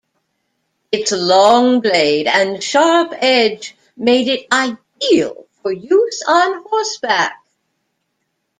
[0.91, 7.37] Its long blade and sharp edge made it ideal for use on horseback.